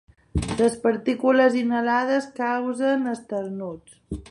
[0.61, 3.97] Les partícules inhalades causen esternuts.